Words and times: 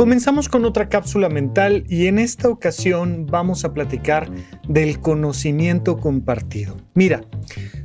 Comenzamos 0.00 0.48
con 0.48 0.64
otra 0.64 0.88
cápsula 0.88 1.28
mental 1.28 1.84
y 1.86 2.06
en 2.06 2.18
esta 2.18 2.48
ocasión 2.48 3.26
vamos 3.26 3.66
a 3.66 3.74
platicar 3.74 4.30
del 4.66 4.98
conocimiento 4.98 5.98
compartido. 5.98 6.78
Mira, 6.94 7.20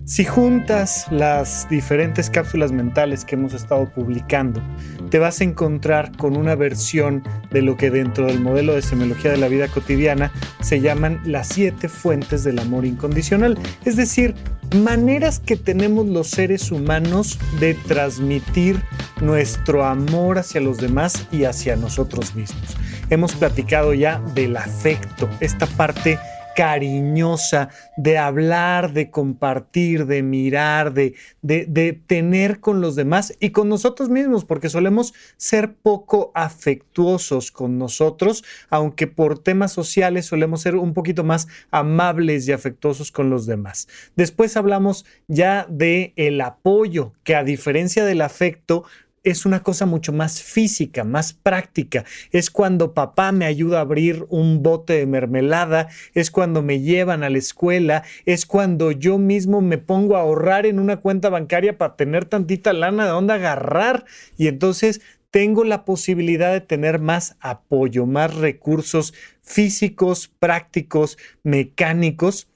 si 0.05 0.23
juntas 0.23 1.07
las 1.11 1.67
diferentes 1.69 2.29
cápsulas 2.29 2.71
mentales 2.71 3.25
que 3.25 3.35
hemos 3.35 3.53
estado 3.53 3.91
publicando, 3.93 4.61
te 5.09 5.19
vas 5.19 5.41
a 5.41 5.43
encontrar 5.43 6.15
con 6.15 6.37
una 6.37 6.55
versión 6.55 7.21
de 7.51 7.61
lo 7.61 7.75
que 7.75 7.91
dentro 7.91 8.27
del 8.27 8.39
modelo 8.39 8.75
de 8.75 8.81
semiología 8.81 9.31
de 9.31 9.37
la 9.37 9.49
vida 9.49 9.67
cotidiana 9.67 10.31
se 10.61 10.79
llaman 10.79 11.19
las 11.25 11.49
siete 11.49 11.89
fuentes 11.89 12.45
del 12.45 12.59
amor 12.59 12.85
incondicional, 12.85 13.59
es 13.83 13.97
decir, 13.97 14.35
maneras 14.73 15.39
que 15.39 15.57
tenemos 15.57 16.05
los 16.05 16.29
seres 16.29 16.71
humanos 16.71 17.37
de 17.59 17.73
transmitir 17.73 18.81
nuestro 19.21 19.85
amor 19.85 20.37
hacia 20.37 20.61
los 20.61 20.77
demás 20.77 21.27
y 21.31 21.45
hacia 21.45 21.75
nosotros 21.75 22.35
mismos. 22.35 22.75
Hemos 23.09 23.35
platicado 23.35 23.93
ya 23.93 24.19
del 24.33 24.57
afecto, 24.57 25.29
esta 25.39 25.67
parte 25.67 26.19
cariñosa 26.55 27.69
de 27.97 28.17
hablar, 28.17 28.93
de 28.93 29.11
compartir, 29.11 30.05
de 30.07 30.23
mirar, 30.23 30.93
de, 30.93 31.13
de, 31.41 32.01
tener 32.07 32.61
con 32.61 32.81
los 32.81 32.95
demás 32.95 33.35
y 33.39 33.49
con 33.49 33.67
nosotros 33.69 34.09
mismos, 34.09 34.45
porque 34.45 34.69
solemos 34.69 35.13
ser 35.37 35.75
poco 35.75 36.31
afectuosos 36.33 37.51
con 37.51 37.77
nosotros, 37.77 38.43
aunque 38.69 39.05
por 39.05 39.37
temas 39.37 39.73
sociales 39.73 40.25
solemos 40.25 40.61
ser 40.61 40.75
un 40.75 40.93
poquito 40.93 41.23
más 41.23 41.47
amables 41.71 42.47
y 42.47 42.53
afectuosos 42.53 43.11
con 43.11 43.29
los 43.29 43.45
demás. 43.45 43.87
Después 44.15 44.55
hablamos 44.55 45.05
ya 45.27 45.67
de 45.69 46.13
el 46.15 46.39
apoyo, 46.39 47.13
que 47.23 47.35
a 47.35 47.43
diferencia 47.43 48.05
del 48.05 48.21
afecto, 48.21 48.85
es 49.25 49.45
una 49.45 49.63
cosa 49.63 49.85
mucho 49.85 50.13
más 50.13 50.41
física, 50.41 51.03
más 51.03 51.33
práctica. 51.33 52.05
Es 52.31 52.49
cuando 52.49 52.93
papá 52.93 53.31
me 53.31 53.45
ayuda 53.45 53.79
a 53.79 53.81
abrir 53.81 54.25
un 54.29 54.63
bote 54.63 54.93
de 54.93 55.05
mermelada, 55.05 55.89
es 56.13 56.31
cuando 56.31 56.61
me 56.61 56.79
llevan 56.79 57.23
a 57.23 57.29
la 57.29 57.39
escuela, 57.39 58.03
es 58.25 58.45
cuando 58.45 58.91
yo 58.91 59.17
mismo 59.17 59.61
me 59.61 59.79
pongo 59.79 60.15
a 60.15 60.21
ahorrar 60.21 60.65
en 60.65 60.79
una 60.79 60.97
cuenta 60.97 61.29
bancaria 61.29 61.77
para 61.77 61.95
tener 61.95 62.25
tantita 62.25 62.71
lana 62.71 63.05
de 63.05 63.11
dónde 63.11 63.33
agarrar. 63.33 64.05
Y 64.37 64.47
entonces 64.47 65.01
tengo 65.31 65.63
la 65.63 65.83
posibilidad 65.83 66.53
de 66.53 66.61
tener 66.61 66.99
más 66.99 67.35
apoyo, 67.41 68.05
más 68.05 68.35
recursos 68.35 69.13
físicos, 69.41 70.31
prácticos, 70.39 71.17
mecánicos 71.43 72.47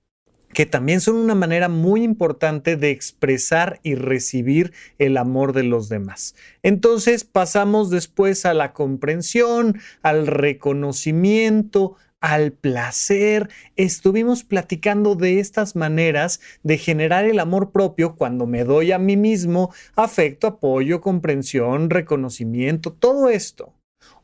que 0.53 0.66
también 0.66 1.02
son 1.02 1.16
una 1.16 1.36
manera 1.36 1.69
muy 1.69 2.03
importante 2.03 2.75
de 2.75 2.92
expresar 2.92 3.80
y 3.83 3.95
recibir 3.95 4.73
el 4.97 5.17
amor 5.17 5.53
de 5.53 5.64
los 5.64 5.89
demás. 5.89 6.36
Entonces 6.64 7.23
pasamos 7.23 7.89
después 7.89 8.45
a 8.45 8.53
la 8.53 8.73
comprensión, 8.73 9.80
al 10.02 10.28
reconocimiento, 10.28 11.95
al 12.19 12.52
placer. 12.52 13.50
Estuvimos 13.75 14.44
platicando 14.44 15.16
de 15.16 15.39
estas 15.39 15.75
maneras 15.75 16.41
de 16.63 16.78
generar 16.78 17.25
el 17.25 17.39
amor 17.39 17.72
propio 17.72 18.16
cuando 18.16 18.45
me 18.45 18.63
doy 18.63 18.91
a 18.91 19.00
mí 19.00 19.17
mismo 19.17 19.73
afecto, 19.95 20.47
apoyo, 20.47 21.02
comprensión, 21.02 21.89
reconocimiento, 21.89 22.91
todo 22.91 23.30
esto. 23.30 23.73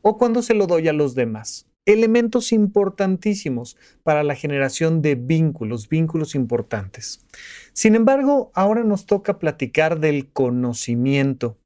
O 0.02 0.18
cuando 0.18 0.42
se 0.42 0.54
lo 0.54 0.66
doy 0.66 0.88
a 0.88 0.92
los 0.92 1.14
demás 1.14 1.66
elementos 1.86 2.52
importantísimos 2.52 3.76
para 4.02 4.22
la 4.22 4.34
generación 4.34 5.00
de 5.02 5.14
vínculos, 5.14 5.88
vínculos 5.88 6.34
importantes. 6.34 7.24
Sin 7.72 7.94
embargo, 7.94 8.50
ahora 8.54 8.84
nos 8.84 9.06
toca 9.06 9.38
platicar 9.38 10.00
del 10.00 10.28
conocimiento 10.28 11.56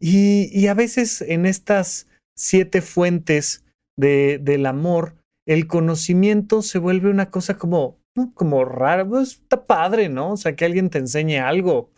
y, 0.00 0.66
a 0.66 0.74
veces 0.74 1.22
en 1.22 1.46
estas 1.46 2.08
siete 2.36 2.82
fuentes 2.82 3.64
del 3.96 4.66
amor, 4.66 5.16
el 5.46 5.66
conocimiento 5.66 6.62
se 6.62 6.78
vuelve 6.78 7.10
una 7.10 7.30
cosa 7.30 7.58
como, 7.58 7.98
como 8.34 8.64
rara, 8.64 9.06
pues 9.06 9.32
está 9.32 9.66
padre, 9.66 10.08
¿no? 10.08 10.32
O 10.32 10.36
sea, 10.36 10.54
que 10.54 10.64
alguien 10.64 10.90
te 10.90 10.98
enseñe 10.98 11.38
algo, 11.38 11.90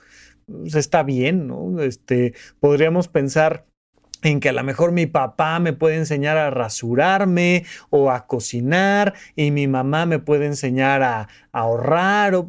pues, 0.46 0.74
está 0.76 1.02
bien, 1.02 1.46
¿no? 1.46 1.80
Este, 1.82 2.32
podríamos 2.58 3.08
pensar, 3.08 3.66
en 4.22 4.40
que 4.40 4.48
a 4.48 4.52
lo 4.52 4.62
mejor 4.64 4.92
mi 4.92 5.06
papá 5.06 5.58
me 5.60 5.72
puede 5.72 5.96
enseñar 5.96 6.36
a 6.36 6.50
rasurarme 6.50 7.64
o 7.90 8.10
a 8.10 8.26
cocinar 8.26 9.14
y 9.36 9.50
mi 9.50 9.66
mamá 9.66 10.06
me 10.06 10.18
puede 10.18 10.46
enseñar 10.46 11.02
a, 11.02 11.28
ahorrar, 11.52 12.34
o, 12.34 12.48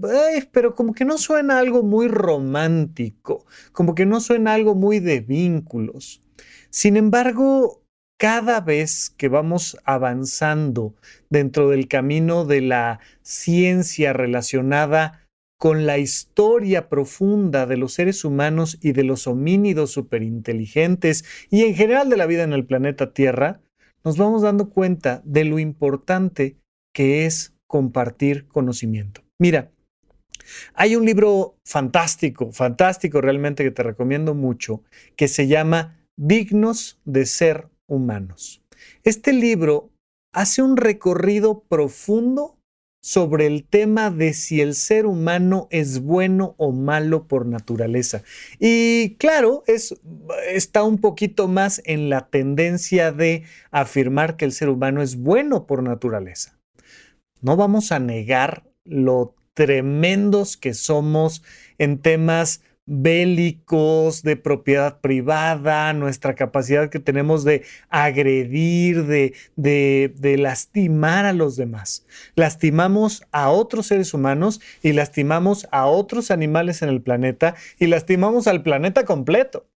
pero 0.52 0.76
como 0.76 0.94
que 0.94 1.06
no 1.06 1.18
suena 1.18 1.60
algo 1.60 1.84
muy 1.84 2.08
romántico, 2.08 3.46
como 3.72 3.96
que 3.96 4.06
no 4.06 4.20
suena 4.20 4.54
algo 4.54 4.76
muy 4.76 5.00
de 5.00 5.22
vínculos. 5.22 6.22
Sin 6.70 6.98
embargo, 6.98 7.82
cada 8.18 8.62
vez 8.62 9.10
que 9.10 9.30
vamos 9.30 9.78
avanzando 9.84 10.94
dentro 11.32 11.70
del 11.70 11.88
camino 11.88 12.46
de 12.46 12.62
la 12.62 13.00
ciencia 13.24 14.14
relacionada 14.14 15.21
con 15.62 15.86
la 15.86 16.00
historia 16.00 16.90
profunda 16.90 17.68
de 17.68 17.78
los 17.78 17.94
seres 17.94 18.26
humanos 18.26 18.80
y 18.82 18.94
de 18.94 19.04
los 19.04 19.28
homínidos 19.28 19.92
superinteligentes 19.92 21.24
y 21.52 21.66
en 21.66 21.76
general 21.76 22.10
de 22.10 22.18
la 22.18 22.26
vida 22.26 22.42
en 22.42 22.54
el 22.54 22.66
planeta 22.66 23.14
Tierra, 23.14 23.62
nos 24.04 24.18
vamos 24.18 24.42
dando 24.42 24.72
cuenta 24.72 25.22
de 25.24 25.46
lo 25.46 25.60
importante 25.60 26.58
que 26.96 27.28
es 27.28 27.54
compartir 27.68 28.48
conocimiento. 28.48 29.22
Mira, 29.40 29.70
hay 30.74 30.96
un 30.96 31.06
libro 31.06 31.60
fantástico, 31.64 32.52
fantástico 32.52 33.22
realmente 33.22 33.64
que 33.64 33.70
te 33.70 33.84
recomiendo 33.84 34.34
mucho, 34.34 34.82
que 35.16 35.28
se 35.28 35.46
llama 35.46 36.04
Dignos 36.18 37.00
de 37.06 37.28
ser 37.28 37.68
humanos. 37.88 38.64
Este 39.04 39.32
libro 39.32 39.92
hace 40.34 40.64
un 40.64 40.76
recorrido 40.76 41.66
profundo 41.70 42.58
sobre 43.02 43.48
el 43.48 43.66
tema 43.66 44.12
de 44.12 44.34
si 44.34 44.62
el 44.62 44.76
ser 44.76 45.08
humano 45.08 45.68
es 45.72 46.02
bueno 46.02 46.54
o 46.58 46.72
malo 46.72 47.28
por 47.28 47.46
naturaleza. 47.48 48.24
Y 48.60 49.16
claro, 49.16 49.64
es, 49.68 49.96
está 50.48 50.84
un 50.84 51.00
poquito 51.00 51.48
más 51.48 51.82
en 51.86 52.10
la 52.10 52.30
tendencia 52.30 53.12
de 53.12 53.44
afirmar 53.72 54.38
que 54.38 54.46
el 54.46 54.52
ser 54.54 54.70
humano 54.70 55.02
es 55.02 55.18
bueno 55.18 55.66
por 55.66 55.84
naturaleza. 55.84 56.60
No 57.42 57.58
vamos 57.58 57.92
a 57.92 58.00
negar 58.00 58.64
lo 58.86 59.36
tremendos 59.54 60.56
que 60.56 60.74
somos 60.74 61.44
en 61.78 61.98
temas 61.98 62.62
bélicos, 62.86 64.24
de 64.24 64.36
propiedad 64.36 65.00
privada, 65.00 65.94
nuestra 65.94 66.36
capacidad 66.36 66.90
que 66.90 67.00
tenemos 67.00 67.44
de 67.44 67.64
agredir, 67.90 69.06
de, 69.06 69.34
de, 69.56 70.14
de, 70.18 70.38
lastimar 70.38 71.26
a 71.26 71.34
los 71.34 71.56
demás. 71.56 72.06
Lastimamos 72.36 73.24
a 73.32 73.50
otros 73.50 73.88
seres 73.88 74.14
humanos 74.14 74.62
y 74.82 74.94
lastimamos 74.94 75.68
a 75.72 75.86
otros 75.86 76.32
animales 76.32 76.82
en 76.82 76.90
el 76.90 77.02
planeta 77.02 77.56
y 77.80 77.88
lastimamos 77.88 78.48
al 78.48 78.64
planeta 78.64 79.06
completo. 79.06 79.71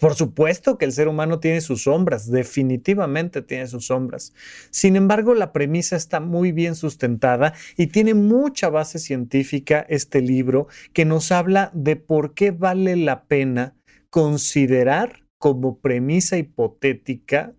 Por 0.00 0.14
supuesto 0.14 0.76
que 0.76 0.84
el 0.84 0.92
ser 0.92 1.08
humano 1.08 1.40
tiene 1.40 1.60
sus 1.60 1.84
sombras, 1.84 2.30
definitivamente 2.30 3.42
tiene 3.42 3.66
sus 3.66 3.86
sombras. 3.86 4.34
Sin 4.70 4.96
embargo, 4.96 5.34
la 5.34 5.52
premisa 5.52 5.96
está 5.96 6.20
muy 6.20 6.52
bien 6.52 6.74
sustentada 6.74 7.54
y 7.76 7.86
tiene 7.86 8.14
mucha 8.14 8.68
base 8.68 8.98
científica 8.98 9.86
este 9.88 10.20
libro 10.20 10.68
que 10.92 11.04
nos 11.04 11.32
habla 11.32 11.70
de 11.74 11.96
por 11.96 12.34
qué 12.34 12.50
vale 12.50 12.96
la 12.96 13.24
pena 13.24 13.76
considerar 14.10 15.24
como 15.38 15.78
premisa 15.78 16.36
hipotética 16.36 17.54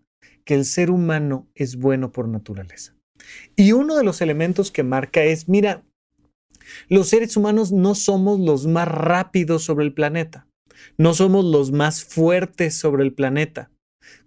que 0.46 0.56
el 0.56 0.66
ser 0.66 0.91
humano 0.91 1.47
es 1.56 1.78
bueno 1.78 2.12
por 2.12 2.28
naturaleza. 2.28 2.96
Y 3.56 3.72
uno 3.72 3.96
de 3.96 4.03
los 4.03 4.22
elementos 4.22 4.72
que 4.72 4.84
marca 4.84 5.24
es, 5.24 5.47
mira, 5.47 5.84
los 6.88 7.09
seres 7.09 7.38
humanos 7.38 7.72
no 7.72 7.96
somos 7.96 8.40
los 8.40 8.68
más 8.68 8.88
rápidos 8.88 9.63
sobre 9.63 9.85
el 9.85 9.93
planeta. 9.93 10.48
No 10.97 11.14
somos 11.14 11.46
los 11.46 11.72
más 11.72 12.03
fuertes 12.03 12.76
sobre 12.78 13.03
el 13.03 13.14
planeta. 13.14 13.72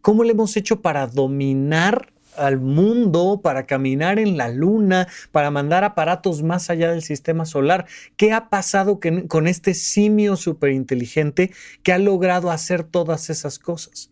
¿Cómo 0.00 0.24
le 0.24 0.32
hemos 0.32 0.56
hecho 0.56 0.80
para 0.80 1.06
dominar 1.06 2.12
al 2.36 2.60
mundo, 2.60 3.40
para 3.42 3.66
caminar 3.66 4.18
en 4.18 4.36
la 4.36 4.48
luna, 4.48 5.08
para 5.30 5.50
mandar 5.50 5.84
aparatos 5.84 6.42
más 6.42 6.70
allá 6.70 6.90
del 6.90 7.02
sistema 7.02 7.44
solar. 7.44 7.86
¿Qué 8.16 8.32
ha 8.32 8.48
pasado 8.48 9.00
con 9.28 9.46
este 9.46 9.74
simio 9.74 10.36
superinteligente 10.36 11.52
que 11.82 11.92
ha 11.92 11.98
logrado 11.98 12.50
hacer 12.50 12.84
todas 12.84 13.30
esas 13.30 13.58
cosas? 13.58 14.10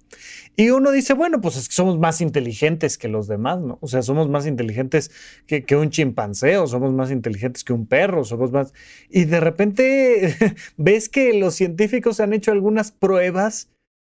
Y 0.56 0.70
uno 0.70 0.90
dice, 0.90 1.14
bueno, 1.14 1.40
pues 1.40 1.56
es 1.56 1.68
que 1.68 1.74
somos 1.74 1.98
más 1.98 2.20
inteligentes 2.20 2.98
que 2.98 3.08
los 3.08 3.28
demás, 3.28 3.60
¿no? 3.60 3.78
O 3.80 3.88
sea, 3.88 4.02
somos 4.02 4.28
más 4.28 4.46
inteligentes 4.46 5.10
que, 5.46 5.62
que 5.62 5.76
un 5.76 5.90
chimpancé, 5.90 6.58
o 6.58 6.66
somos 6.66 6.92
más 6.92 7.10
inteligentes 7.10 7.64
que 7.64 7.72
un 7.72 7.86
perro, 7.86 8.24
somos 8.24 8.52
más... 8.52 8.74
Y 9.08 9.24
de 9.24 9.40
repente 9.40 10.36
ves 10.76 11.08
que 11.08 11.32
los 11.34 11.54
científicos 11.54 12.20
han 12.20 12.32
hecho 12.32 12.52
algunas 12.52 12.92
pruebas 12.92 13.68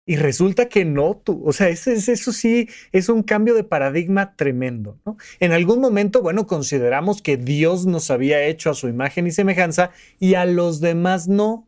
y 0.07 0.15
resulta 0.15 0.69
que 0.69 0.85
no, 0.85 1.21
tú, 1.21 1.43
o 1.45 1.51
sea, 1.51 1.67
eso, 1.67 1.91
eso 1.91 2.31
sí 2.31 2.69
es 2.93 3.09
un 3.09 3.23
cambio 3.23 3.53
de 3.53 3.65
paradigma 3.65 4.35
tremendo, 4.35 4.97
¿no? 5.05 5.17
En 5.41 5.51
algún 5.51 5.81
momento, 5.81 6.21
bueno, 6.21 6.47
consideramos 6.47 7.21
que 7.21 7.35
Dios 7.35 7.85
nos 7.85 8.09
había 8.09 8.41
hecho 8.45 8.69
a 8.69 8.73
su 8.73 8.87
imagen 8.87 9.27
y 9.27 9.31
semejanza 9.31 9.91
y 10.17 10.35
a 10.35 10.45
los 10.45 10.79
demás 10.79 11.27
no. 11.27 11.67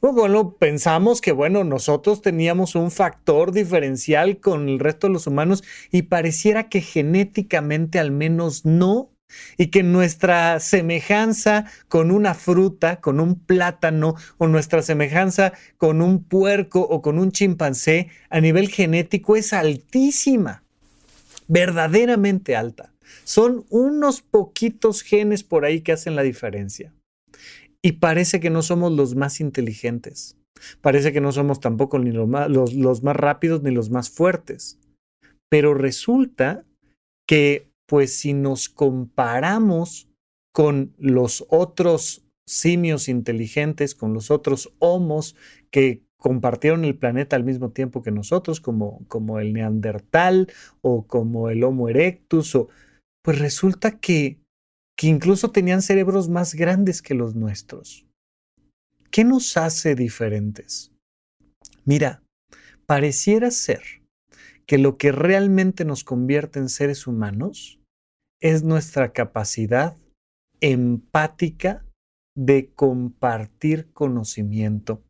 Bueno, 0.00 0.56
pensamos 0.56 1.20
que, 1.20 1.32
bueno, 1.32 1.64
nosotros 1.64 2.22
teníamos 2.22 2.74
un 2.74 2.90
factor 2.90 3.52
diferencial 3.52 4.40
con 4.40 4.70
el 4.70 4.78
resto 4.78 5.06
de 5.08 5.12
los 5.12 5.26
humanos 5.26 5.62
y 5.92 6.02
pareciera 6.02 6.70
que 6.70 6.80
genéticamente 6.80 7.98
al 7.98 8.10
menos 8.10 8.64
no, 8.64 9.10
y 9.56 9.68
que 9.68 9.82
nuestra 9.82 10.60
semejanza 10.60 11.66
con 11.88 12.10
una 12.10 12.34
fruta, 12.34 13.00
con 13.00 13.20
un 13.20 13.38
plátano, 13.38 14.14
o 14.38 14.46
nuestra 14.46 14.82
semejanza 14.82 15.52
con 15.76 16.02
un 16.02 16.22
puerco 16.22 16.80
o 16.80 17.02
con 17.02 17.18
un 17.18 17.32
chimpancé 17.32 18.08
a 18.30 18.40
nivel 18.40 18.68
genético 18.68 19.36
es 19.36 19.52
altísima, 19.52 20.62
verdaderamente 21.48 22.56
alta. 22.56 22.92
Son 23.24 23.64
unos 23.70 24.22
poquitos 24.22 25.02
genes 25.02 25.42
por 25.42 25.64
ahí 25.64 25.80
que 25.80 25.92
hacen 25.92 26.16
la 26.16 26.22
diferencia. 26.22 26.92
Y 27.82 27.92
parece 27.92 28.40
que 28.40 28.50
no 28.50 28.62
somos 28.62 28.92
los 28.92 29.14
más 29.14 29.40
inteligentes. 29.40 30.36
Parece 30.80 31.12
que 31.12 31.20
no 31.20 31.32
somos 31.32 31.60
tampoco 31.60 31.98
ni 31.98 32.10
los 32.10 32.28
más, 32.28 32.50
los, 32.50 33.02
más 33.02 33.16
rápidos 33.16 33.62
ni 33.62 33.70
los 33.70 33.90
más 33.90 34.10
fuertes. 34.10 34.78
Pero 35.48 35.74
resulta 35.74 36.64
que, 37.28 37.68
pues 37.86 38.18
si 38.18 38.34
nos 38.34 38.68
comparamos 38.68 40.08
con 40.52 40.94
los 40.98 41.44
otros 41.48 42.24
simios 42.46 43.08
inteligentes, 43.08 43.94
con 43.94 44.12
los 44.12 44.30
otros 44.30 44.72
homos 44.78 45.36
que 45.70 46.02
compartieron 46.18 46.84
el 46.84 46.96
planeta 46.96 47.36
al 47.36 47.44
mismo 47.44 47.70
tiempo 47.70 48.02
que 48.02 48.10
nosotros, 48.10 48.60
como, 48.60 49.04
como 49.08 49.38
el 49.38 49.52
neandertal 49.52 50.50
o 50.80 51.06
como 51.06 51.50
el 51.50 51.62
Homo 51.62 51.88
erectus, 51.88 52.54
o, 52.54 52.68
pues 53.22 53.38
resulta 53.38 53.98
que 53.98 54.40
que 54.96 55.08
incluso 55.08 55.50
tenían 55.50 55.82
cerebros 55.82 56.28
más 56.28 56.54
grandes 56.54 57.02
que 57.02 57.14
los 57.14 57.34
nuestros. 57.34 58.06
¿Qué 59.10 59.24
nos 59.24 59.56
hace 59.56 59.94
diferentes? 59.94 60.90
Mira, 61.84 62.22
pareciera 62.86 63.50
ser 63.50 63.82
que 64.66 64.78
lo 64.78 64.96
que 64.96 65.12
realmente 65.12 65.84
nos 65.84 66.04
convierte 66.04 66.58
en 66.58 66.68
seres 66.68 67.06
humanos 67.06 67.80
es 68.40 68.62
nuestra 68.62 69.12
capacidad 69.12 69.96
empática 70.60 71.84
de 72.36 72.70
compartir 72.74 73.92
conocimiento. 73.92 75.02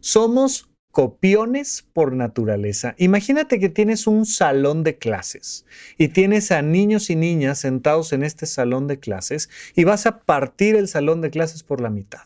Somos 0.00 0.70
copiones 0.92 1.82
por 1.92 2.14
naturaleza. 2.14 2.94
Imagínate 2.98 3.58
que 3.58 3.68
tienes 3.68 4.06
un 4.06 4.26
salón 4.26 4.84
de 4.84 4.96
clases 4.96 5.66
y 5.98 6.08
tienes 6.08 6.52
a 6.52 6.62
niños 6.62 7.10
y 7.10 7.16
niñas 7.16 7.58
sentados 7.58 8.12
en 8.12 8.22
este 8.22 8.46
salón 8.46 8.86
de 8.86 9.00
clases 9.00 9.50
y 9.74 9.84
vas 9.84 10.06
a 10.06 10.20
partir 10.20 10.76
el 10.76 10.86
salón 10.86 11.20
de 11.20 11.30
clases 11.30 11.64
por 11.64 11.80
la 11.80 11.90
mitad. 11.90 12.22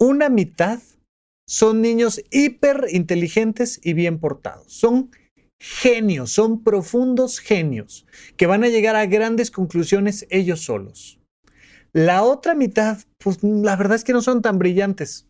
Una 0.00 0.30
mitad 0.30 0.80
son 1.46 1.82
niños 1.82 2.22
hiper 2.30 2.86
inteligentes 2.90 3.80
y 3.82 3.92
bien 3.92 4.18
portados. 4.18 4.72
Son 4.72 5.10
genios, 5.60 6.32
son 6.32 6.62
profundos 6.62 7.38
genios 7.38 8.06
que 8.36 8.46
van 8.46 8.64
a 8.64 8.68
llegar 8.68 8.96
a 8.96 9.06
grandes 9.06 9.50
conclusiones 9.50 10.26
ellos 10.30 10.60
solos. 10.60 11.18
La 11.92 12.22
otra 12.22 12.54
mitad, 12.54 12.98
pues 13.18 13.42
la 13.42 13.76
verdad 13.76 13.96
es 13.96 14.04
que 14.04 14.12
no 14.12 14.22
son 14.22 14.42
tan 14.42 14.58
brillantes 14.58 15.26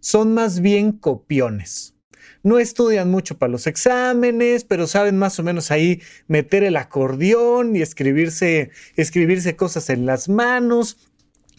son 0.00 0.34
más 0.34 0.60
bien 0.60 0.92
copiones. 0.92 1.94
No 2.42 2.58
estudian 2.58 3.10
mucho 3.10 3.38
para 3.38 3.50
los 3.50 3.66
exámenes, 3.66 4.62
pero 4.62 4.86
saben 4.86 5.18
más 5.18 5.38
o 5.40 5.42
menos 5.42 5.72
ahí 5.72 6.00
meter 6.28 6.62
el 6.62 6.76
acordeón 6.76 7.74
y 7.74 7.82
escribirse, 7.82 8.70
escribirse 8.94 9.56
cosas 9.56 9.90
en 9.90 10.06
las 10.06 10.28
manos 10.28 11.10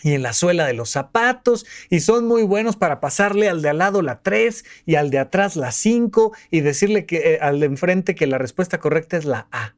y 0.02 0.14
en 0.14 0.24
la 0.24 0.34
suela 0.34 0.66
de 0.66 0.74
los 0.74 0.90
zapatos 0.90 1.66
y 1.90 2.00
son 2.02 2.28
muy 2.28 2.44
buenos 2.44 2.76
para 2.76 3.00
pasarle 3.00 3.50
al 3.50 3.62
de 3.62 3.70
al 3.70 3.80
lado 3.80 4.02
la 4.02 4.22
3 4.22 4.64
y 4.86 4.96
al 4.96 5.10
de 5.10 5.20
atrás 5.20 5.56
la 5.56 5.72
5 5.72 6.34
y 6.52 6.62
decirle 6.62 7.06
que 7.06 7.34
eh, 7.34 7.40
al 7.42 7.60
de 7.60 7.66
enfrente 7.66 8.16
que 8.16 8.28
la 8.28 8.38
respuesta 8.38 8.80
correcta 8.80 9.18
es 9.18 9.26
la 9.26 9.48
A. 9.52 9.76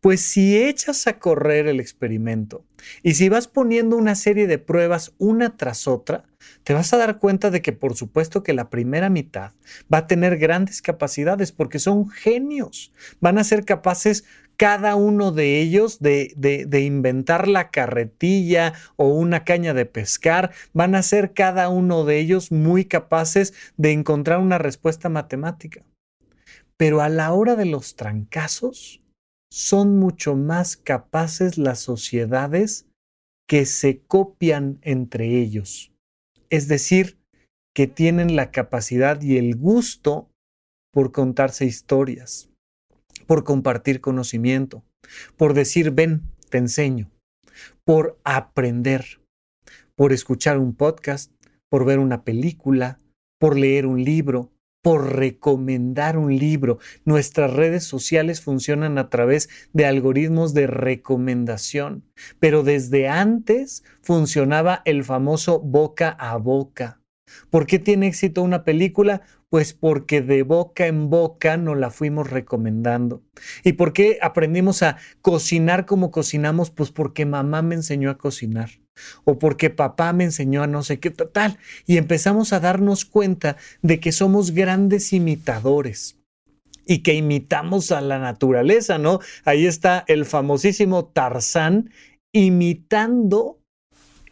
Pues 0.00 0.20
si 0.20 0.62
echas 0.62 1.06
a 1.06 1.18
correr 1.18 1.66
el 1.66 1.80
experimento 1.80 2.66
y 3.02 3.14
si 3.14 3.30
vas 3.30 3.48
poniendo 3.48 3.96
una 3.96 4.14
serie 4.14 4.46
de 4.46 4.58
pruebas 4.58 5.14
una 5.16 5.56
tras 5.56 5.88
otra, 5.88 6.24
te 6.62 6.74
vas 6.74 6.92
a 6.92 6.98
dar 6.98 7.18
cuenta 7.18 7.50
de 7.50 7.62
que 7.62 7.72
por 7.72 7.96
supuesto 7.96 8.42
que 8.42 8.52
la 8.52 8.68
primera 8.68 9.08
mitad 9.08 9.52
va 9.92 9.98
a 9.98 10.06
tener 10.06 10.36
grandes 10.36 10.82
capacidades 10.82 11.52
porque 11.52 11.78
son 11.78 12.10
genios. 12.10 12.92
Van 13.20 13.38
a 13.38 13.44
ser 13.44 13.64
capaces 13.64 14.24
cada 14.56 14.94
uno 14.96 15.32
de 15.32 15.60
ellos 15.60 16.00
de, 16.00 16.32
de, 16.36 16.80
inventar 16.80 17.48
la 17.48 17.70
carretilla 17.70 18.74
o 18.96 19.08
una 19.08 19.44
caña 19.44 19.74
de 19.74 19.86
pescar. 19.86 20.52
Van 20.72 20.94
a 20.94 21.02
ser 21.02 21.32
cada 21.32 21.68
uno 21.68 22.04
de 22.04 22.18
ellos 22.18 22.52
muy 22.52 22.84
capaces 22.84 23.54
de 23.76 23.92
encontrar 23.92 24.40
una 24.40 24.58
respuesta 24.58 25.08
matemática. 25.08 25.82
Pero 26.76 27.00
a 27.00 27.08
la 27.08 27.32
hora 27.32 27.56
de 27.56 27.66
los 27.66 27.96
trancazos, 27.96 29.00
son 29.54 30.00
mucho 30.00 30.34
más 30.34 30.76
capaces 30.76 31.58
las 31.58 31.78
sociedades 31.78 32.88
que 33.48 33.66
se 33.66 34.00
copian 34.00 34.80
entre 34.82 35.38
ellos. 35.38 35.92
Es 36.50 36.66
decir, 36.66 37.18
que 37.72 37.86
tienen 37.86 38.34
la 38.34 38.50
capacidad 38.50 39.22
y 39.22 39.36
el 39.36 39.56
gusto 39.56 40.28
por 40.92 41.12
contarse 41.12 41.66
historias, 41.66 42.50
por 43.26 43.44
compartir 43.44 44.00
conocimiento, 44.00 44.84
por 45.36 45.54
decir, 45.54 45.90
ven, 45.90 46.22
te 46.50 46.58
enseño, 46.58 47.10
por 47.84 48.18
aprender, 48.24 49.20
por 49.96 50.12
escuchar 50.12 50.58
un 50.58 50.74
podcast, 50.74 51.32
por 51.70 51.84
ver 51.84 51.98
una 51.98 52.24
película, 52.24 52.98
por 53.38 53.58
leer 53.58 53.86
un 53.86 54.02
libro, 54.04 54.50
por 54.82 55.16
recomendar 55.16 56.18
un 56.18 56.36
libro. 56.36 56.78
Nuestras 57.04 57.52
redes 57.52 57.84
sociales 57.84 58.42
funcionan 58.42 58.98
a 58.98 59.08
través 59.08 59.48
de 59.72 59.86
algoritmos 59.86 60.52
de 60.52 60.66
recomendación, 60.66 62.04
pero 62.38 62.62
desde 62.62 63.08
antes 63.08 63.82
funcionaba 64.02 64.82
el 64.84 65.02
famoso 65.02 65.58
boca 65.58 66.10
a 66.10 66.36
boca. 66.36 67.00
¿Por 67.50 67.66
qué 67.66 67.78
tiene 67.78 68.08
éxito 68.08 68.42
una 68.42 68.64
película? 68.64 69.22
Pues 69.48 69.72
porque 69.72 70.20
de 70.22 70.42
boca 70.42 70.86
en 70.86 71.10
boca 71.10 71.56
nos 71.56 71.78
la 71.78 71.90
fuimos 71.90 72.30
recomendando. 72.30 73.22
¿Y 73.62 73.74
por 73.74 73.92
qué 73.92 74.18
aprendimos 74.20 74.82
a 74.82 74.96
cocinar 75.22 75.86
como 75.86 76.10
cocinamos? 76.10 76.70
Pues 76.70 76.90
porque 76.90 77.26
mamá 77.26 77.62
me 77.62 77.76
enseñó 77.76 78.10
a 78.10 78.18
cocinar 78.18 78.70
o 79.24 79.38
porque 79.38 79.70
papá 79.70 80.12
me 80.12 80.24
enseñó 80.24 80.62
a 80.62 80.66
no 80.66 80.82
sé 80.82 80.98
qué 80.98 81.10
tal. 81.10 81.58
Y 81.86 81.96
empezamos 81.96 82.52
a 82.52 82.60
darnos 82.60 83.04
cuenta 83.04 83.56
de 83.82 84.00
que 84.00 84.12
somos 84.12 84.52
grandes 84.52 85.12
imitadores 85.12 86.18
y 86.86 86.98
que 86.98 87.14
imitamos 87.14 87.92
a 87.92 88.00
la 88.00 88.18
naturaleza, 88.18 88.98
¿no? 88.98 89.20
Ahí 89.44 89.66
está 89.66 90.04
el 90.06 90.24
famosísimo 90.24 91.06
Tarzán 91.06 91.90
imitando 92.32 93.60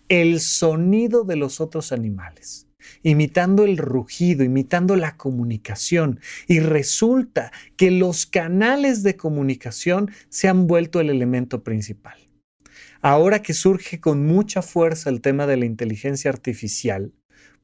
el 0.09 0.41
sonido 0.41 1.25
de 1.25 1.37
los 1.37 1.61
otros 1.61 1.93
animales 1.93 2.67
imitando 3.03 3.65
el 3.65 3.79
rugido, 3.79 4.45
imitando 4.45 4.97
la 4.97 5.17
comunicación. 5.17 6.21
Y 6.47 6.61
resulta 6.61 7.53
que 7.77 7.91
los 7.91 8.27
canales 8.27 9.03
de 9.03 9.17
comunicación 9.17 10.11
se 10.29 10.49
han 10.49 10.67
vuelto 10.67 11.01
el 11.01 11.11
elemento 11.11 11.63
principal. 11.63 12.19
Ahora 13.01 13.43
que 13.43 13.53
surge 13.53 14.01
con 14.01 14.27
mucha 14.27 14.63
fuerza 14.63 15.11
el 15.11 15.21
tema 15.21 15.47
de 15.47 15.57
la 15.57 15.67
inteligencia 15.67 16.31
artificial, 16.31 17.13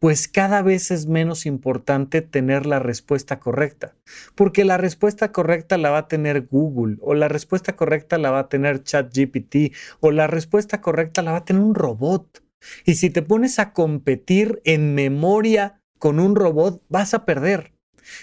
pues 0.00 0.28
cada 0.28 0.62
vez 0.62 0.90
es 0.90 1.06
menos 1.06 1.46
importante 1.46 2.22
tener 2.22 2.66
la 2.66 2.78
respuesta 2.78 3.40
correcta, 3.40 3.96
porque 4.34 4.64
la 4.64 4.76
respuesta 4.76 5.32
correcta 5.32 5.76
la 5.76 5.90
va 5.90 5.98
a 5.98 6.08
tener 6.08 6.46
Google, 6.46 6.96
o 7.00 7.14
la 7.14 7.28
respuesta 7.28 7.74
correcta 7.76 8.18
la 8.18 8.30
va 8.30 8.40
a 8.40 8.48
tener 8.48 8.82
ChatGPT, 8.82 9.74
o 10.00 10.10
la 10.10 10.26
respuesta 10.26 10.80
correcta 10.80 11.22
la 11.22 11.32
va 11.32 11.38
a 11.38 11.44
tener 11.44 11.62
un 11.62 11.74
robot. 11.74 12.42
Y 12.84 12.94
si 12.94 13.10
te 13.10 13.22
pones 13.22 13.58
a 13.58 13.72
competir 13.72 14.60
en 14.64 14.94
memoria 14.94 15.80
con 15.98 16.20
un 16.20 16.34
robot, 16.34 16.82
vas 16.88 17.14
a 17.14 17.24
perder. 17.24 17.74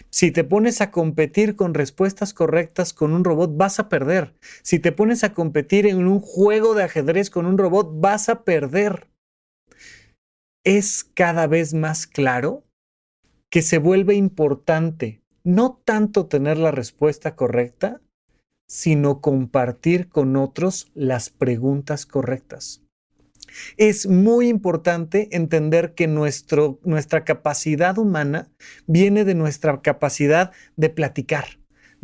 Si 0.09 0.31
te 0.31 0.43
pones 0.43 0.81
a 0.81 0.91
competir 0.91 1.55
con 1.55 1.73
respuestas 1.73 2.33
correctas 2.33 2.93
con 2.93 3.13
un 3.13 3.23
robot, 3.23 3.55
vas 3.55 3.79
a 3.79 3.89
perder. 3.89 4.35
Si 4.63 4.79
te 4.79 4.91
pones 4.91 5.23
a 5.23 5.33
competir 5.33 5.85
en 5.85 6.07
un 6.07 6.19
juego 6.19 6.73
de 6.73 6.83
ajedrez 6.83 7.29
con 7.29 7.45
un 7.45 7.57
robot, 7.57 7.91
vas 7.99 8.29
a 8.29 8.43
perder. 8.43 9.09
Es 10.63 11.03
cada 11.03 11.47
vez 11.47 11.73
más 11.73 12.07
claro 12.07 12.63
que 13.51 13.61
se 13.61 13.77
vuelve 13.77 14.15
importante 14.15 15.21
no 15.43 15.79
tanto 15.85 16.25
tener 16.25 16.57
la 16.57 16.71
respuesta 16.71 17.35
correcta, 17.35 18.01
sino 18.67 19.21
compartir 19.21 20.09
con 20.09 20.35
otros 20.35 20.91
las 20.95 21.29
preguntas 21.29 22.07
correctas. 22.07 22.84
Es 23.77 24.07
muy 24.07 24.47
importante 24.47 25.29
entender 25.31 25.93
que 25.93 26.07
nuestro, 26.07 26.79
nuestra 26.83 27.23
capacidad 27.23 27.97
humana 27.97 28.49
viene 28.87 29.25
de 29.25 29.35
nuestra 29.35 29.81
capacidad 29.81 30.51
de 30.75 30.89
platicar, 30.89 31.45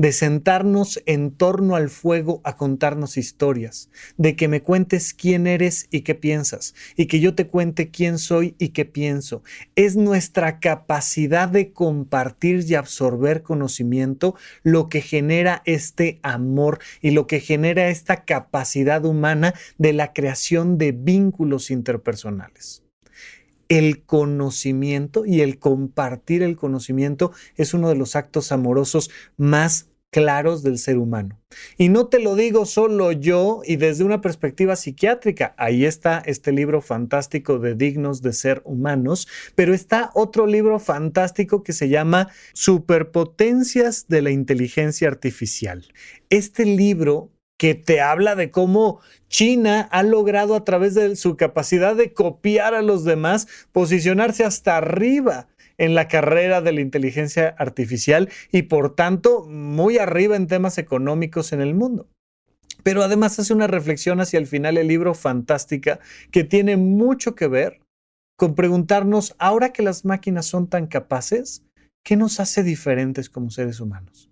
de 0.01 0.13
sentarnos 0.13 1.00
en 1.05 1.29
torno 1.29 1.75
al 1.75 1.91
fuego 1.91 2.41
a 2.43 2.58
contarnos 2.58 3.17
historias, 3.17 3.91
de 4.17 4.36
que 4.36 4.48
me 4.48 4.63
cuentes 4.63 5.13
quién 5.13 5.46
eres 5.46 5.86
y 5.91 6.01
qué 6.01 6.15
piensas, 6.15 6.74
y 6.96 7.05
que 7.05 7.20
yo 7.20 7.36
te 7.36 7.46
cuente 7.46 7.91
quién 7.91 8.17
soy 8.17 8.55
y 8.58 8.70
qué 8.70 8.86
pienso. 8.86 9.43
Es 9.75 9.98
nuestra 9.98 10.60
capacidad 10.60 11.50
de 11.50 11.72
compartir 11.72 12.65
y 12.67 12.74
absorber 12.74 13.43
conocimiento 13.43 14.34
lo 14.63 14.89
que 14.89 15.01
genera 15.01 15.62
este 15.65 16.20
amor 16.24 16.79
y 17.00 17.12
lo 17.12 17.27
que 17.27 17.39
genera 17.39 17.89
esta 17.89 18.25
capacidad 18.25 19.05
humana 19.05 19.53
de 19.77 19.93
la 19.93 20.13
creación 20.13 20.79
de 20.79 20.93
vínculos 20.93 21.70
interpersonales 21.70 22.81
el 23.72 24.03
conocimiento 24.03 25.25
y 25.25 25.39
el 25.39 25.58
compartir 25.58 26.43
el 26.43 26.58
conocimiento 26.58 27.31
es 27.55 27.74
uno 27.74 27.88
de 27.88 27.96
los 27.96 28.17
actos 28.17 28.51
amorosos 28.51 29.10
más 29.38 29.90
claros 30.12 30.62
del 30.62 30.77
ser 30.77 30.98
humano. 30.98 31.39
Y 31.77 31.89
no 31.89 32.08
te 32.08 32.20
lo 32.20 32.36
digo 32.36 32.65
solo 32.65 33.12
yo 33.12 33.62
y 33.65 33.77
desde 33.77 34.03
una 34.03 34.22
perspectiva 34.22 34.75
psiquiátrica. 34.75 35.56
Ahí 35.58 35.86
está 35.86 36.22
este 36.25 36.51
libro 36.51 36.82
fantástico 36.82 37.60
de 37.60 37.75
Dignos 37.75 38.22
de 38.22 38.34
Ser 38.34 38.62
Humanos, 38.65 39.27
pero 39.56 39.74
está 39.74 40.12
otro 40.13 40.46
libro 40.46 40.80
fantástico 40.80 41.63
que 41.63 41.74
se 41.74 41.89
llama 41.89 42.30
Superpotencias 42.53 44.08
de 44.08 44.22
la 44.22 44.32
Inteligencia 44.32 45.08
Artificial. 45.08 45.88
Este 46.30 46.65
libro 46.65 47.32
que 47.58 47.75
te 47.75 48.01
habla 48.01 48.36
de 48.36 48.50
cómo 48.50 49.00
China 49.30 49.88
ha 49.91 50.03
logrado 50.03 50.56
a 50.56 50.65
través 50.65 50.96
de 50.96 51.15
su 51.15 51.38
capacidad 51.38 51.96
de 51.96 52.12
copiar 52.12 52.74
a 52.74 52.82
los 52.82 53.03
demás 53.06 53.48
posicionarse 53.72 54.44
hasta 54.44 54.77
arriba 54.77 55.48
en 55.82 55.96
la 55.96 56.08
carrera 56.08 56.62
de 56.62 56.72
la 56.72 56.82
inteligencia 56.82 57.56
artificial 57.58 58.30
y 58.52 58.62
por 58.64 58.94
tanto 58.94 59.48
muy 59.48 59.98
arriba 59.98 60.36
en 60.36 60.46
temas 60.46 60.78
económicos 60.78 61.54
en 61.54 61.62
el 61.62 61.74
mundo. 61.74 62.08
Pero 62.84 63.02
además 63.02 63.40
hace 63.40 63.52
una 63.52 63.66
reflexión 63.66 64.22
hacia 64.22 64.38
el 64.38 64.46
final 64.46 64.76
del 64.76 64.88
libro 64.88 65.16
fantástica 65.16 66.00
que 66.30 66.44
tiene 66.44 66.78
mucho 66.78 67.34
que 67.34 67.48
ver 67.48 67.82
con 68.38 68.54
preguntarnos, 68.54 69.36
ahora 69.40 69.74
que 69.74 69.82
las 69.82 70.06
máquinas 70.06 70.46
son 70.46 70.68
tan 70.68 70.86
capaces, 70.86 71.64
¿qué 72.06 72.16
nos 72.16 72.40
hace 72.40 72.62
diferentes 72.62 73.30
como 73.30 73.50
seres 73.50 73.80
humanos? 73.80 74.30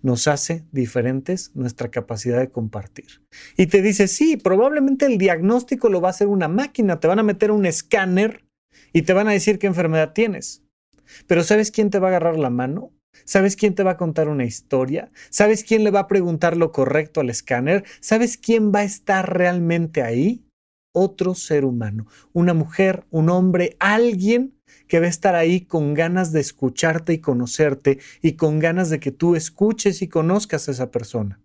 nos 0.00 0.26
hace 0.28 0.64
diferentes 0.72 1.50
nuestra 1.54 1.90
capacidad 1.90 2.38
de 2.38 2.50
compartir. 2.50 3.20
Y 3.56 3.66
te 3.66 3.82
dice, 3.82 4.08
sí, 4.08 4.38
probablemente 4.38 5.04
el 5.04 5.18
diagnóstico 5.18 5.90
lo 5.90 6.00
va 6.00 6.08
a 6.08 6.10
hacer 6.12 6.28
una 6.28 6.48
máquina, 6.48 7.00
te 7.00 7.08
van 7.08 7.18
a 7.18 7.24
meter 7.24 7.50
un 7.50 7.66
escáner 7.66 8.44
y 8.92 9.02
te 9.02 9.12
van 9.12 9.28
a 9.28 9.32
decir 9.32 9.58
qué 9.58 9.66
enfermedad 9.66 10.12
tienes. 10.14 10.62
Pero 11.26 11.42
¿sabes 11.44 11.70
quién 11.70 11.90
te 11.90 11.98
va 11.98 12.08
a 12.08 12.10
agarrar 12.10 12.38
la 12.38 12.50
mano? 12.50 12.92
¿Sabes 13.24 13.56
quién 13.56 13.74
te 13.74 13.82
va 13.82 13.92
a 13.92 13.96
contar 13.96 14.28
una 14.28 14.44
historia? 14.44 15.10
¿Sabes 15.30 15.64
quién 15.64 15.84
le 15.84 15.90
va 15.90 16.00
a 16.00 16.08
preguntar 16.08 16.56
lo 16.56 16.72
correcto 16.72 17.20
al 17.20 17.30
escáner? 17.30 17.84
¿Sabes 18.00 18.36
quién 18.36 18.72
va 18.72 18.80
a 18.80 18.84
estar 18.84 19.36
realmente 19.36 20.02
ahí? 20.02 20.44
Otro 20.94 21.34
ser 21.34 21.64
humano, 21.64 22.06
una 22.32 22.54
mujer, 22.54 23.04
un 23.10 23.28
hombre, 23.28 23.76
alguien 23.78 24.54
que 24.88 25.00
va 25.00 25.06
a 25.06 25.10
estar 25.10 25.34
ahí 25.34 25.60
con 25.60 25.94
ganas 25.94 26.32
de 26.32 26.40
escucharte 26.40 27.12
y 27.12 27.18
conocerte 27.18 27.98
y 28.22 28.32
con 28.32 28.58
ganas 28.58 28.90
de 28.90 28.98
que 28.98 29.12
tú 29.12 29.36
escuches 29.36 30.02
y 30.02 30.08
conozcas 30.08 30.68
a 30.68 30.72
esa 30.72 30.90
persona. 30.90 31.40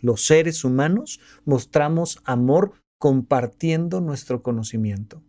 Los 0.00 0.26
seres 0.26 0.64
humanos 0.64 1.20
mostramos 1.44 2.20
amor 2.24 2.74
compartiendo 2.98 4.00
nuestro 4.00 4.42
conocimiento. 4.42 5.22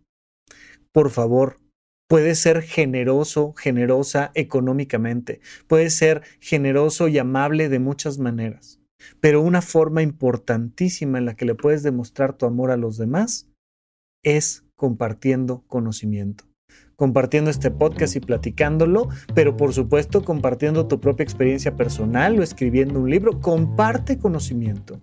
Por 0.92 1.10
favor, 1.10 1.58
puedes 2.08 2.38
ser 2.38 2.62
generoso, 2.62 3.52
generosa 3.54 4.30
económicamente, 4.34 5.40
puedes 5.66 5.94
ser 5.94 6.22
generoso 6.40 7.08
y 7.08 7.18
amable 7.18 7.68
de 7.68 7.78
muchas 7.78 8.18
maneras, 8.18 8.80
pero 9.20 9.40
una 9.40 9.62
forma 9.62 10.02
importantísima 10.02 11.18
en 11.18 11.24
la 11.26 11.36
que 11.36 11.44
le 11.44 11.54
puedes 11.54 11.82
demostrar 11.82 12.34
tu 12.34 12.46
amor 12.46 12.70
a 12.70 12.76
los 12.76 12.96
demás 12.96 13.48
es 14.24 14.64
compartiendo 14.76 15.64
conocimiento 15.66 16.44
compartiendo 16.96 17.50
este 17.50 17.70
podcast 17.70 18.16
y 18.16 18.20
platicándolo, 18.20 19.08
pero 19.34 19.56
por 19.56 19.72
supuesto 19.72 20.24
compartiendo 20.24 20.86
tu 20.86 20.98
propia 20.98 21.24
experiencia 21.24 21.76
personal 21.76 22.38
o 22.38 22.42
escribiendo 22.42 22.98
un 22.98 23.10
libro. 23.10 23.40
Comparte 23.40 24.18
conocimiento. 24.18 25.00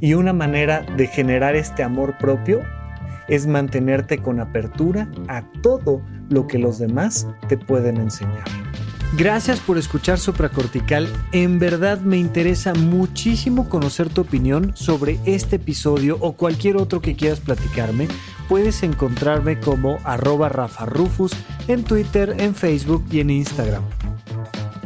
Y 0.00 0.14
una 0.14 0.32
manera 0.32 0.84
de 0.96 1.06
generar 1.06 1.54
este 1.54 1.82
amor 1.82 2.18
propio 2.18 2.62
es 3.30 3.46
mantenerte 3.46 4.18
con 4.18 4.40
apertura 4.40 5.10
a 5.28 5.42
todo 5.62 6.02
lo 6.28 6.46
que 6.46 6.58
los 6.58 6.78
demás 6.78 7.26
te 7.48 7.56
pueden 7.56 7.96
enseñar. 7.96 8.44
Gracias 9.16 9.58
por 9.58 9.76
escuchar 9.76 10.18
Supracortical. 10.18 11.08
En 11.32 11.58
verdad 11.58 12.00
me 12.00 12.16
interesa 12.16 12.74
muchísimo 12.74 13.68
conocer 13.68 14.08
tu 14.08 14.20
opinión 14.20 14.72
sobre 14.76 15.18
este 15.24 15.56
episodio 15.56 16.16
o 16.20 16.34
cualquier 16.34 16.76
otro 16.76 17.00
que 17.00 17.16
quieras 17.16 17.40
platicarme. 17.40 18.06
Puedes 18.48 18.82
encontrarme 18.84 19.58
como 19.58 19.98
arroba 20.04 20.48
Rafa 20.48 20.86
Rufus 20.86 21.32
en 21.66 21.82
Twitter, 21.82 22.36
en 22.38 22.54
Facebook 22.54 23.04
y 23.10 23.20
en 23.20 23.30
Instagram. 23.30 23.82